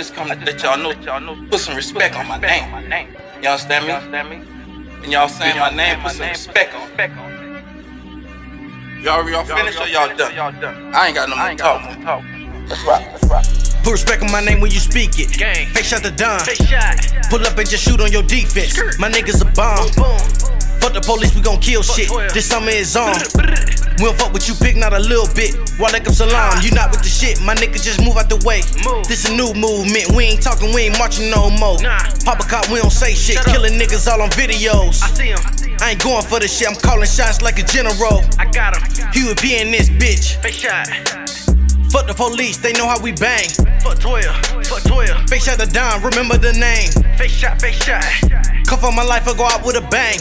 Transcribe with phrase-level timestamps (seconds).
[0.00, 3.08] just come to let y'all know, y'all know, put some respect on my name.
[3.42, 3.84] You understand
[4.30, 4.36] me?
[5.02, 6.88] And y'all saying my name, put some respect on.
[6.98, 7.10] it.
[9.04, 10.94] Y'all, y'all finished or y'all done?
[10.94, 12.24] I ain't got no more talk.
[12.66, 13.44] Let's rock.
[13.84, 15.36] Put respect on my name when you speak it.
[15.36, 15.66] Gang.
[15.68, 16.40] Fake shot the Don.
[16.40, 16.96] Face shot.
[17.28, 18.98] Pull up and just shoot on your defense.
[18.98, 19.84] My niggas a bomb.
[19.96, 20.18] Boom.
[20.80, 22.08] Fuck the police, we gon' kill shit.
[22.08, 22.32] 12.
[22.32, 23.16] This summer is on.
[24.00, 25.52] We don't fuck with you, pick not a little bit.
[25.76, 27.36] Walaikum salam, you not with the shit.
[27.44, 28.64] My niggas just move out the way.
[28.80, 29.04] Move.
[29.04, 30.16] This a new movement.
[30.16, 31.76] We ain't talking, we ain't marching no more.
[31.84, 32.00] Nah.
[32.24, 33.36] Pop a cop, we don't say shit.
[33.36, 33.52] Shut up.
[33.52, 35.04] Killing niggas all on videos.
[35.04, 35.76] I see him.
[35.84, 38.24] I ain't going for the shit, I'm calling shots like a general.
[38.40, 39.12] I got him.
[39.12, 40.40] Huey P in this bitch.
[40.40, 40.88] Face shot.
[41.92, 43.52] Fuck the police, they know how we bang.
[43.84, 44.64] Fuck 12.
[44.64, 45.28] Fuck 12.
[45.28, 46.88] Fake shot the Don, remember the name.
[47.20, 47.60] Face shot.
[47.60, 48.00] Face shot.
[48.64, 50.20] Cuff on my life, I go out with a bang.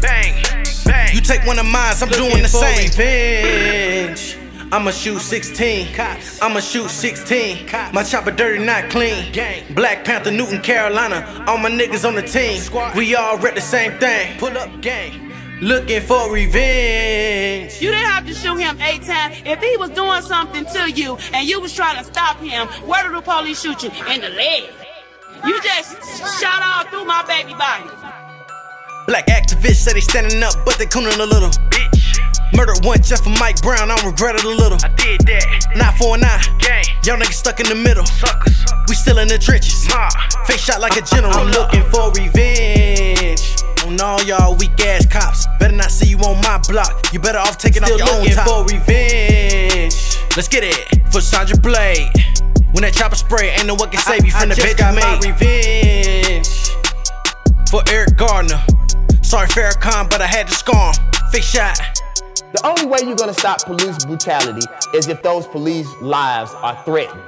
[0.00, 0.65] Bang.
[0.86, 1.14] Bang.
[1.14, 2.90] You take one of mine, I'm doing the for same.
[2.90, 4.38] revenge.
[4.72, 5.94] I'ma shoot 16.
[5.94, 6.42] Cops.
[6.42, 7.68] I'ma shoot 16.
[7.68, 7.94] Cops.
[7.94, 9.32] My chopper dirty, not clean.
[9.32, 9.62] Gang.
[9.74, 11.44] Black Panther, Newton, Carolina.
[11.46, 12.58] All my niggas on the team.
[12.60, 12.96] Squad.
[12.96, 14.36] We all rep the same thing.
[14.38, 15.32] Pull up gang.
[15.60, 17.80] Looking for revenge.
[17.80, 19.36] You didn't have to shoot him eight times.
[19.44, 23.04] If he was doing something to you and you was trying to stop him, where
[23.04, 23.90] did the police shoot you?
[24.12, 24.64] In the leg.
[25.46, 27.88] You just shot all through my baby body.
[29.06, 31.48] Black activists say they standing up, but they cooning a little.
[31.70, 32.18] Bitch.
[32.54, 34.78] Murdered one just for Mike Brown, I don't regret it a little.
[34.82, 35.72] I did that.
[35.76, 36.42] Not for an eye.
[36.58, 36.84] Gang.
[37.04, 38.04] Y'all niggas stuck in the middle.
[38.06, 38.64] Suckers.
[38.88, 39.86] We still in the trenches.
[39.90, 40.08] Ma.
[40.46, 41.32] Face shot like a general.
[41.34, 43.42] I'm looking for revenge.
[43.86, 45.46] On all y'all weak ass cops.
[45.60, 47.12] Better not see you on my block.
[47.12, 48.46] You better off taking Still off your own looking top.
[48.48, 49.94] for revenge.
[50.36, 51.12] Let's get it.
[51.12, 52.10] For Sandra Bland.
[52.72, 54.94] When that chopper spray, ain't no one can save you from I the bitch got
[54.94, 55.30] you my made.
[55.30, 56.48] revenge.
[57.70, 58.62] For Eric Garner.
[59.26, 60.94] Sorry, Farrakhan, but I had to him.
[61.32, 61.76] Face shot.
[62.52, 67.20] The only way you're gonna stop police brutality is if those police lives are threatened.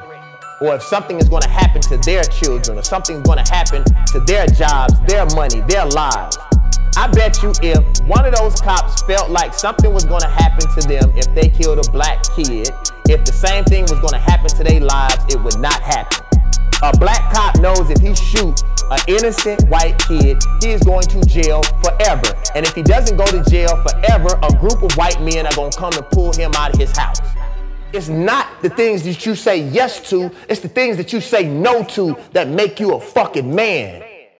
[0.61, 4.47] Or if something is gonna happen to their children, or something's gonna happen to their
[4.47, 6.39] jobs, their money, their lives.
[6.97, 10.87] I bet you if one of those cops felt like something was gonna happen to
[10.87, 12.71] them if they killed a black kid,
[13.09, 16.25] if the same thing was gonna happen to their lives, it would not happen.
[16.81, 21.21] A black cop knows if he shoot an innocent white kid, he is going to
[21.27, 22.33] jail forever.
[22.55, 25.71] And if he doesn't go to jail forever, a group of white men are going
[25.71, 27.19] to come and pull him out of his house.
[27.93, 31.47] It's not the things that you say yes to, it's the things that you say
[31.49, 34.08] no to that make you a fucking man.